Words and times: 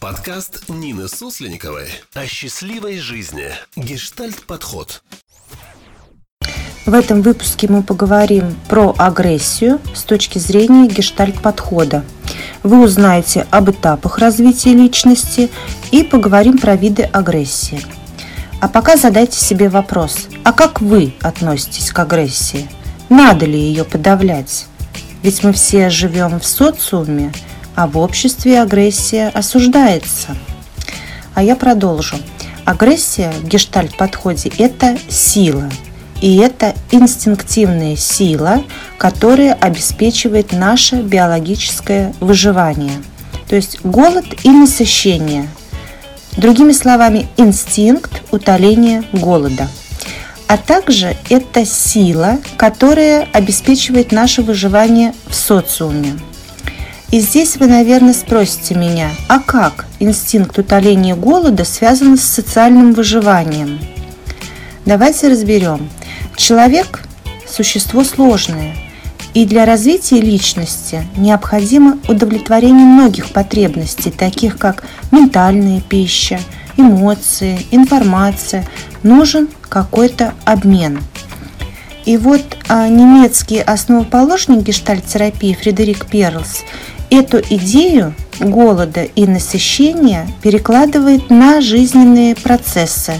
Подкаст 0.00 0.68
Нины 0.68 1.08
Суслениковой 1.08 1.88
о 2.14 2.24
счастливой 2.26 2.98
жизни. 2.98 3.50
Гештальт-подход. 3.74 5.02
В 6.86 6.94
этом 6.94 7.20
выпуске 7.20 7.66
мы 7.68 7.82
поговорим 7.82 8.56
про 8.68 8.94
агрессию 8.96 9.80
с 9.94 10.04
точки 10.04 10.38
зрения 10.38 10.86
гештальт-подхода. 10.86 12.04
Вы 12.62 12.80
узнаете 12.80 13.48
об 13.50 13.70
этапах 13.70 14.18
развития 14.18 14.72
личности 14.72 15.50
и 15.90 16.04
поговорим 16.04 16.58
про 16.58 16.76
виды 16.76 17.02
агрессии. 17.02 17.82
А 18.60 18.68
пока 18.68 18.96
задайте 18.96 19.40
себе 19.40 19.68
вопрос, 19.68 20.28
а 20.44 20.52
как 20.52 20.80
вы 20.80 21.12
относитесь 21.22 21.90
к 21.90 21.98
агрессии? 21.98 22.68
Надо 23.08 23.46
ли 23.46 23.58
ее 23.58 23.84
подавлять? 23.84 24.66
Ведь 25.24 25.42
мы 25.42 25.52
все 25.52 25.90
живем 25.90 26.38
в 26.38 26.46
социуме– 26.46 27.32
а 27.78 27.86
в 27.86 27.96
обществе 27.96 28.60
агрессия 28.60 29.28
осуждается. 29.28 30.36
А 31.34 31.44
я 31.44 31.54
продолжу. 31.54 32.16
Агрессия 32.64 33.30
в 33.30 33.44
гештальт-подходе– 33.46 34.50
это 34.58 34.98
сила. 35.08 35.70
И 36.20 36.38
это 36.38 36.74
инстинктивная 36.90 37.94
сила, 37.94 38.64
которая 38.98 39.54
обеспечивает 39.54 40.50
наше 40.50 40.96
биологическое 40.96 42.14
выживание. 42.18 43.00
То 43.46 43.54
есть 43.54 43.78
голод 43.84 44.26
и 44.42 44.50
насыщение. 44.50 45.48
Другими 46.36 46.72
словами, 46.72 47.28
инстинкт 47.36 48.22
утоления 48.32 49.04
голода. 49.12 49.68
А 50.48 50.56
также 50.56 51.16
это 51.30 51.64
сила, 51.64 52.38
которая 52.56 53.28
обеспечивает 53.32 54.10
наше 54.10 54.42
выживание 54.42 55.14
в 55.28 55.34
социуме. 55.36 56.18
И 57.10 57.20
здесь 57.20 57.56
вы, 57.56 57.66
наверное, 57.68 58.12
спросите 58.12 58.74
меня, 58.74 59.10
а 59.28 59.40
как 59.40 59.86
инстинкт 59.98 60.58
утоления 60.58 61.14
голода 61.16 61.64
связан 61.64 62.18
с 62.18 62.22
социальным 62.22 62.92
выживанием? 62.92 63.78
Давайте 64.84 65.28
разберем. 65.28 65.88
Человек– 66.36 67.02
существо 67.48 68.04
сложное, 68.04 68.76
и 69.32 69.46
для 69.46 69.64
развития 69.64 70.20
личности 70.20 71.02
необходимо 71.16 71.98
удовлетворение 72.08 72.84
многих 72.84 73.30
потребностей, 73.30 74.10
таких 74.10 74.58
как 74.58 74.84
ментальная 75.10 75.80
пища, 75.80 76.40
эмоции, 76.76 77.58
информация. 77.70 78.66
Нужен 79.02 79.48
какой-то 79.68 80.34
обмен. 80.44 81.00
И 82.04 82.16
вот 82.16 82.42
а, 82.68 82.88
немецкий 82.88 83.60
основоположник 83.60 84.62
гештальт-терапии 84.62 85.54
Фредерик 85.54 86.06
Перлс 86.06 86.64
Эту 87.10 87.38
идею 87.38 88.14
голода 88.38 89.02
и 89.02 89.26
насыщения 89.26 90.28
перекладывает 90.42 91.30
на 91.30 91.60
жизненные 91.62 92.34
процессы 92.34 93.14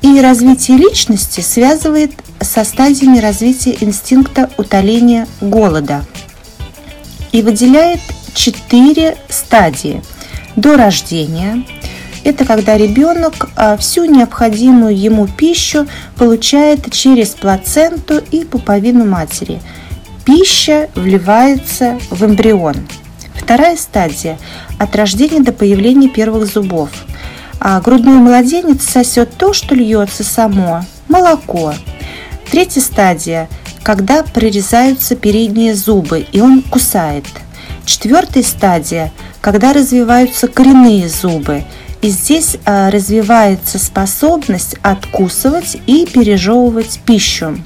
и 0.00 0.20
развитие 0.20 0.76
личности 0.76 1.40
связывает 1.40 2.12
со 2.40 2.62
стадиями 2.62 3.18
развития 3.18 3.76
инстинкта 3.80 4.50
утоления 4.58 5.26
голода 5.40 6.04
и 7.32 7.42
выделяет 7.42 8.00
четыре 8.32 9.16
стадии. 9.28 10.02
До 10.54 10.76
рождения– 10.76 11.64
это 12.24 12.44
когда 12.44 12.76
ребенок 12.76 13.48
а, 13.56 13.76
всю 13.76 14.04
необходимую 14.04 14.96
ему 14.96 15.26
пищу 15.26 15.88
получает 16.16 16.92
через 16.92 17.30
плаценту 17.30 18.22
и 18.30 18.44
пуповину 18.44 19.04
матери– 19.04 19.60
Пища 20.24 20.88
вливается 20.94 21.98
в 22.10 22.24
эмбрион. 22.24 22.76
Вторая 23.34 23.76
стадия– 23.76 24.38
от 24.78 24.96
рождения 24.96 25.40
до 25.40 25.52
появления 25.52 26.08
первых 26.08 26.46
зубов. 26.46 26.88
А 27.60 27.80
грудной 27.80 28.14
младенец 28.14 28.82
сосет 28.84 29.36
то, 29.36 29.52
что 29.52 29.74
льется 29.74 30.24
само– 30.24 30.84
молоко. 31.08 31.74
Третья 32.50 32.80
стадия– 32.80 33.48
когда 33.82 34.22
прорезаются 34.22 35.14
передние 35.14 35.74
зубы, 35.74 36.26
и 36.32 36.40
он 36.40 36.62
кусает. 36.62 37.26
Четвертая 37.84 38.42
стадия– 38.42 39.12
когда 39.44 39.74
развиваются 39.74 40.48
коренные 40.48 41.06
зубы, 41.06 41.64
и 42.00 42.08
здесь 42.08 42.56
а, 42.64 42.90
развивается 42.90 43.78
способность 43.78 44.76
откусывать 44.80 45.76
и 45.86 46.06
пережевывать 46.06 47.00
пищу. 47.04 47.58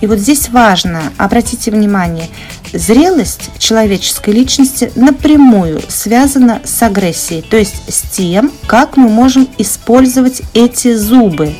И 0.00 0.06
вот 0.06 0.18
здесь 0.18 0.48
важно, 0.48 1.02
обратите 1.16 1.70
внимание, 1.70 2.28
зрелость 2.72 3.50
человеческой 3.58 4.34
личности 4.34 4.92
напрямую 4.96 5.80
связана 5.88 6.60
с 6.64 6.82
агрессией, 6.82 7.42
то 7.42 7.56
есть 7.56 7.82
с 7.88 8.02
тем, 8.02 8.52
как 8.66 8.96
мы 8.96 9.08
можем 9.08 9.48
использовать 9.58 10.42
эти 10.52 10.94
зубы 10.94 11.54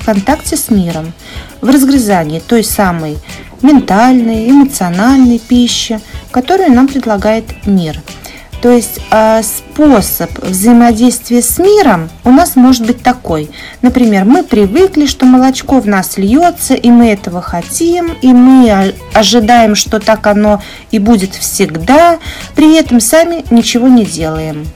в 0.00 0.04
контакте 0.04 0.56
с 0.56 0.70
миром, 0.70 1.12
в 1.60 1.68
разгрызании 1.68 2.40
той 2.40 2.62
самой 2.62 3.18
ментальной, 3.62 4.48
эмоциональной 4.50 5.38
пищи, 5.38 6.00
которую 6.30 6.72
нам 6.72 6.86
предлагает 6.88 7.66
мир– 7.66 8.00
то 8.60 8.70
есть 8.70 9.00
а, 9.10 9.42
способ 9.42 10.30
взаимодействия 10.40 11.42
с 11.42 11.58
миром 11.58 12.10
у 12.24 12.30
нас 12.30 12.56
может 12.56 12.86
быть 12.86 13.02
такой. 13.02 13.50
Например, 13.82 14.24
мы 14.24 14.42
привыкли, 14.42 15.06
что 15.06 15.26
молочко 15.26 15.80
в 15.80 15.86
нас 15.86 16.18
льется, 16.18 16.74
и 16.74 16.90
мы 16.90 17.10
этого 17.10 17.40
хотим, 17.40 18.12
и 18.20 18.32
мы 18.32 18.94
ожидаем, 19.14 19.74
что 19.74 20.00
так 20.00 20.26
оно 20.26 20.62
и 20.90 20.98
будет 20.98 21.34
всегда, 21.34 22.18
при 22.56 22.76
этом 22.76 23.00
сами 23.00 23.44
ничего 23.50 23.88
не 23.88 24.04
делаем. 24.04 24.66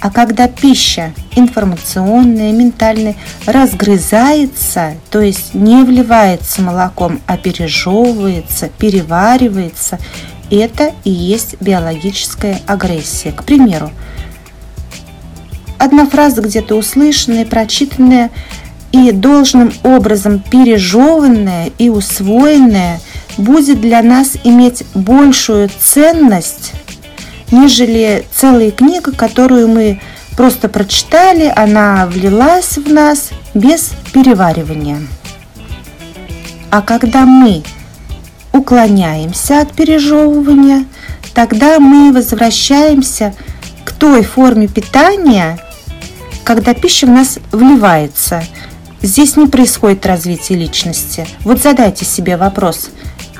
А 0.00 0.10
когда 0.10 0.46
пища 0.46 1.14
информационная, 1.34 2.52
ментальная 2.52 3.16
разгрызается, 3.46 4.94
то 5.10 5.20
есть 5.20 5.54
не 5.54 5.82
вливается 5.82 6.60
молоком, 6.60 7.20
а 7.26 7.36
пережевывается, 7.38 8.68
переваривается, 8.78 9.98
это 10.50 10.92
и 11.04 11.10
есть 11.10 11.56
биологическая 11.60 12.60
агрессия. 12.66 13.32
К 13.32 13.44
примеру, 13.44 13.90
одна 15.78 16.06
фраза 16.06 16.42
где-то 16.42 16.74
услышанная, 16.74 17.44
прочитанная 17.44 18.30
и 18.92 19.12
должным 19.12 19.72
образом 19.82 20.38
пережеванная 20.38 21.70
и 21.78 21.88
усвоенная 21.88 23.00
будет 23.36 23.80
для 23.80 24.02
нас 24.02 24.36
иметь 24.44 24.84
большую 24.94 25.68
ценность, 25.78 26.72
нежели 27.50 28.24
целая 28.34 28.70
книга, 28.70 29.12
которую 29.12 29.68
мы 29.68 30.00
просто 30.36 30.68
прочитали, 30.68 31.52
она 31.54 32.06
влилась 32.06 32.78
в 32.78 32.92
нас 32.92 33.30
без 33.54 33.92
переваривания. 34.12 35.00
А 36.70 36.82
когда 36.82 37.24
мы 37.24 37.62
уклоняемся 38.56 39.60
от 39.60 39.72
пережевывания, 39.72 40.84
тогда 41.34 41.78
мы 41.78 42.12
возвращаемся 42.12 43.34
к 43.84 43.92
той 43.92 44.22
форме 44.22 44.68
питания, 44.68 45.58
когда 46.44 46.74
пища 46.74 47.06
в 47.06 47.10
нас 47.10 47.38
вливается. 47.52 48.42
Здесь 49.02 49.36
не 49.36 49.46
происходит 49.46 50.06
развитие 50.06 50.58
личности. 50.58 51.26
Вот 51.42 51.62
задайте 51.62 52.04
себе 52.04 52.36
вопрос, 52.36 52.90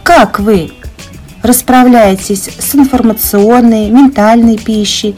как 0.02 0.38
вы 0.38 0.72
расправляетесь 1.42 2.48
с 2.58 2.74
информационной, 2.74 3.90
ментальной 3.90 4.58
пищей, 4.58 5.16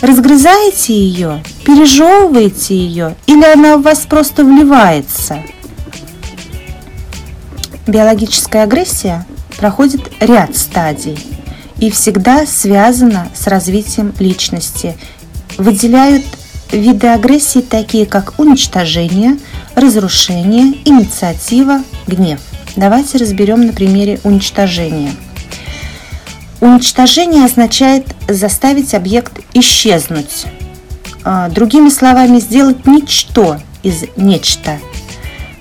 разгрызаете 0.00 0.94
ее, 0.94 1.42
пережевываете 1.64 2.76
ее 2.76 3.14
или 3.26 3.44
она 3.44 3.76
в 3.76 3.82
вас 3.82 4.00
просто 4.00 4.44
вливается– 4.44 5.38
Биологическая 7.86 8.64
агрессия 8.64 9.26
проходит 9.58 10.10
ряд 10.20 10.56
стадий 10.56 11.18
и 11.78 11.90
всегда 11.90 12.46
связана 12.46 13.28
с 13.34 13.46
развитием 13.46 14.14
личности. 14.18 14.96
Выделяют 15.58 16.24
виды 16.72 17.08
агрессии 17.08 17.60
такие, 17.60 18.06
как 18.06 18.38
уничтожение, 18.38 19.36
разрушение, 19.74 20.78
инициатива, 20.86 21.82
гнев. 22.06 22.40
Давайте 22.74 23.18
разберем 23.18 23.66
на 23.66 23.72
примере 23.74 24.18
уничтожения. 24.24 25.12
Уничтожение 26.60 27.44
означает 27.44 28.06
заставить 28.28 28.94
объект 28.94 29.40
исчезнуть. 29.52 30.46
А, 31.22 31.50
другими 31.50 31.90
словами, 31.90 32.40
сделать 32.40 32.86
ничто 32.86 33.58
из 33.82 34.04
нечто. 34.16 34.78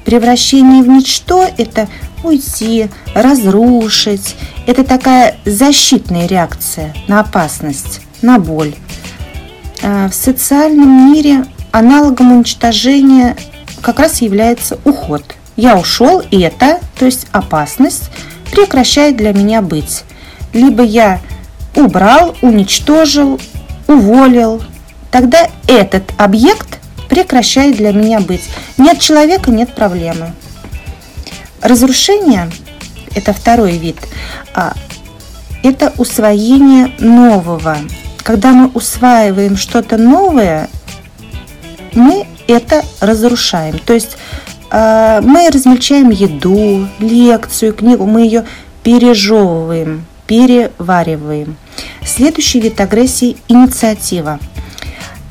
Превращение 0.06 0.84
в 0.84 0.88
ничто– 0.88 1.46
это 1.58 1.90
уйти, 2.24 2.90
разрушить. 3.14 4.36
Это 4.66 4.84
такая 4.84 5.36
защитная 5.46 6.28
реакция 6.28 6.94
на 7.08 7.20
опасность, 7.20 8.02
на 8.22 8.40
боль. 8.40 8.74
А 9.82 10.10
в 10.10 10.14
социальном 10.14 11.14
мире 11.14 11.46
аналогом 11.72 12.32
уничтожения 12.32 13.36
как 13.82 14.00
раз 14.00 14.22
является 14.22 14.80
уход. 14.86 15.24
Я 15.56 15.78
ушел, 15.78 16.22
и 16.32 16.40
это, 16.40 16.80
то 16.98 17.06
есть 17.06 17.28
опасность, 17.32 18.10
прекращает 18.52 19.18
для 19.18 19.34
меня 19.34 19.62
быть. 19.62 20.04
Либо 20.54 20.84
я 20.84 21.20
убрал, 21.76 22.36
уничтожил, 22.42 23.40
уволил, 23.88 24.62
тогда 25.12 25.48
этот 25.68 26.12
объект 26.18 26.80
прекращает 27.10 27.78
для 27.78 27.92
меня 27.92 28.20
быть. 28.20 28.44
Нет 28.78 29.00
человека, 29.00 29.52
нет 29.52 29.76
проблемы. 29.76 30.34
Разрушение– 31.64 32.52
это 33.16 33.32
второй 33.32 33.78
вид. 33.78 33.96
А, 34.54 34.74
это 35.64 35.94
усвоение 35.98 36.92
нового. 37.00 37.78
Когда 38.22 38.52
мы 38.52 38.68
усваиваем 38.68 39.56
что-то 39.56 39.96
новое, 39.96 40.70
мы 41.94 42.28
это 42.48 42.84
разрушаем. 43.00 43.80
То 43.80 43.94
есть 43.94 44.18
а, 44.72 45.22
мы 45.22 45.50
размельчаем 45.50 46.10
еду, 46.10 46.86
лекцию, 47.00 47.74
книгу, 47.74 48.06
мы 48.06 48.24
ее 48.24 48.44
пережевываем, 48.84 50.06
перевариваем. 50.28 51.56
Следующий 52.06 52.60
вид 52.60 52.82
агрессии– 52.82 53.38
инициатива. 53.48 54.38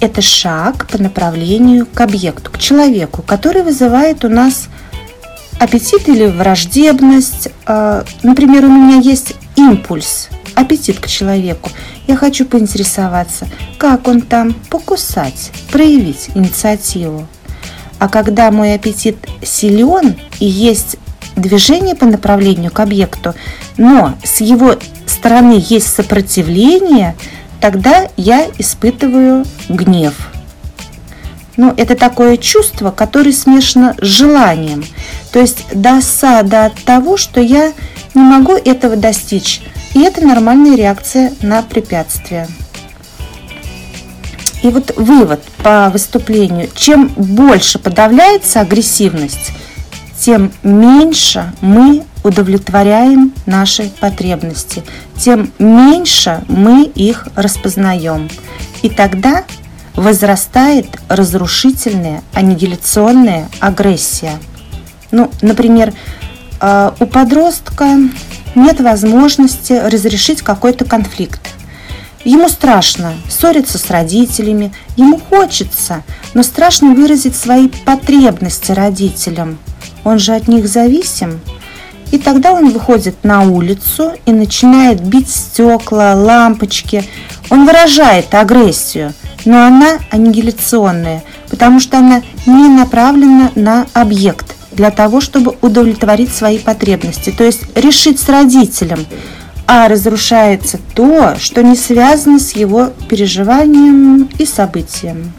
Это 0.01 0.23
шаг 0.23 0.89
по 0.89 0.97
направлению 0.97 1.85
к 1.85 2.01
объекту, 2.01 2.51
к 2.51 2.59
человеку, 2.59 3.21
который 3.21 3.63
вызывает 3.63 4.25
у 4.25 4.31
нас 4.31 4.69
аппетит 5.59 6.09
или 6.09 6.27
враждебность. 6.27 7.49
А, 7.67 8.05
например, 8.23 8.65
у 8.65 8.69
меня 8.69 8.99
есть 8.99 9.35
импульс, 9.57 10.29
аппетит 10.55 10.99
к 10.99 11.07
человеку. 11.07 11.71
Я 12.07 12.17
хочу 12.17 12.45
поинтересоваться, 12.45 13.47
как 13.79 14.09
он 14.09 14.23
там, 14.23 14.55
покусать, 14.71 15.53
проявить 15.71 16.31
инициативу. 16.35 17.27
А 17.99 18.09
когда 18.09 18.51
мой 18.51 18.75
аппетит 18.75 19.17
силен 19.43 20.17
и 20.41 20.47
есть 20.47 20.97
движение 21.37 21.95
по 21.95 22.07
направлению 22.07 22.73
к 22.73 22.81
объекту, 22.81 23.35
но 23.77 24.17
с 24.25 24.41
его 24.41 24.77
стороны 25.07 25.63
есть 25.69 25.87
сопротивление, 25.95 27.15
тогда 27.61 28.09
я 28.17 28.49
испытываю 28.59 29.45
гнев. 29.69 30.32
Ну, 31.63 31.73
это 31.77 31.95
такое 31.95 32.39
чувство, 32.39 32.91
которое 32.91 33.31
смешано 33.31 33.95
с 34.01 34.05
желанием. 34.05 34.85
То 35.31 35.39
есть 35.39 35.65
досада 35.73 36.65
от 36.65 36.75
того, 36.83 37.17
что 37.17 37.41
я 37.41 37.73
не 38.15 38.21
могу 38.21 38.55
этого 38.55 38.97
достичь. 38.97 39.63
И 39.95 40.01
это 40.01 40.27
нормальная 40.27 40.77
реакция 40.77 41.33
на 41.41 41.63
препятствие. 41.63 42.49
И 44.65 44.71
вот 44.71 44.93
вывод 44.97 45.41
по 45.63 45.89
выступлению. 45.91 46.69
Чем 46.75 47.07
больше 47.15 47.79
подавляется 47.79 48.61
агрессивность, 48.61 49.53
тем 50.19 50.51
меньше 50.65 51.53
мы 51.61 52.03
удовлетворяем 52.25 53.33
наши 53.47 53.89
потребности, 54.01 54.83
тем 55.17 55.53
меньше 55.61 56.43
мы 56.49 56.87
их 56.87 57.29
распознаем. 57.37 58.29
И 58.83 58.91
тогда 58.91 59.45
возрастает 59.97 60.87
разрушительная, 61.09 62.23
аннигиляционная 62.33 63.49
агрессия. 63.61 64.39
Ну, 65.11 65.31
например, 65.43 65.93
э, 66.61 66.91
у 66.99 67.07
подростка 67.07 67.99
нет 68.55 68.81
возможности 68.81 69.73
разрешить 69.73 70.43
какой-то 70.43 70.85
конфликт. 70.85 71.41
Ему 72.25 72.49
страшно 72.49 73.15
ссориться 73.29 73.79
с 73.79 73.91
родителями, 73.91 74.73
ему 74.97 75.19
хочется, 75.19 76.05
но 76.35 76.43
страшно 76.43 76.95
выразить 76.95 77.35
свои 77.35 77.69
потребности 77.69 78.71
родителям. 78.73 79.59
Он 80.05 80.19
же 80.19 80.35
от 80.35 80.47
них 80.47 80.69
зависим. 80.69 81.41
И 82.13 82.19
тогда 82.19 82.53
он 82.53 82.71
выходит 82.71 83.25
на 83.25 83.43
улицу 83.43 84.13
и 84.27 84.33
начинает 84.33 85.01
бить 85.01 85.31
стекла, 85.31 86.15
лампочки. 86.15 87.05
Он 87.51 87.67
выражает 87.67 88.35
агрессию, 88.35 89.15
но 89.45 89.65
она 89.65 89.99
аннигиляционная, 90.11 91.23
потому 91.51 91.81
что 91.81 91.99
она 91.99 92.23
не 92.47 92.69
направлена 92.69 93.51
на 93.55 93.87
объект 93.93 94.57
для 94.73 94.91
того, 94.91 95.21
чтобы 95.21 95.57
удовлетворить 95.61 96.35
свои 96.35 96.59
потребности, 96.59 97.31
то 97.31 97.45
есть 97.45 97.63
решить 97.77 98.21
с 98.21 98.29
родителем– 98.29 99.07
а 99.67 99.89
разрушается 99.89 100.79
то, 100.95 101.37
что 101.39 101.63
не 101.63 101.77
связано 101.77 102.39
с 102.39 102.53
его 102.53 102.93
переживанием 103.09 104.29
и 104.39 104.45
событием. 104.45 105.33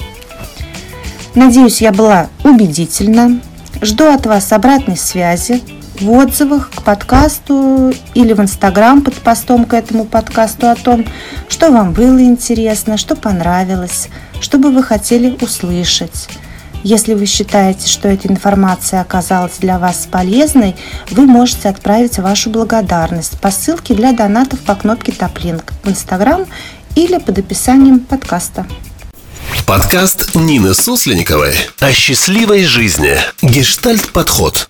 Надеюсь, 1.36 1.82
я 1.82 1.92
была 1.92 2.30
убедительна. 2.44 3.40
Жду 3.82 4.06
от 4.06 4.26
вас 4.26 4.52
обратной 4.52 4.98
связи 4.98 5.62
в 6.04 6.12
отзывах 6.12 6.70
к 6.70 6.82
подкасту 6.84 7.94
или 8.14 8.34
в 8.34 8.42
Инстаграм 8.42 9.02
под 9.02 9.16
постом 9.16 9.66
к 9.66 9.74
этому 9.74 10.04
подкасту 10.04 10.68
о 10.68 10.76
том, 10.76 11.06
что 11.48 11.72
вам 11.72 11.94
было 11.94 12.22
интересно, 12.22 12.98
что 12.98 13.16
понравилось, 13.16 14.10
что 14.42 14.58
бы 14.58 14.72
вы 14.72 14.84
хотели 14.84 15.38
услышать. 15.42 16.28
Если 16.84 17.14
вы 17.14 17.26
считаете, 17.26 17.88
что 17.88 18.10
эта 18.10 18.28
информация 18.28 19.00
оказалась 19.00 19.54
для 19.60 19.80
вас 19.80 20.06
полезной, 20.12 20.76
вы 21.12 21.26
можете 21.26 21.70
отправить 21.70 22.20
вашу 22.20 22.50
благодарность 22.50 23.40
по 23.40 23.52
ссылке 23.52 23.94
для 23.94 24.12
донатов 24.12 24.60
по 24.60 24.76
кнопке 24.76 25.14
Топлинк 25.14 25.72
в 25.84 25.90
Инстаграм 25.90 26.46
или 26.96 27.18
под 27.18 27.40
описанием 27.40 28.02
подкаста. 28.02 28.68
Подкаст 29.66 30.36
Нины 30.36 30.74
Суслениковой 30.74 31.56
о 31.80 31.94
счастливой 31.94 32.66
жизни. 32.66 33.16
Гештальт-подход. 33.42 34.68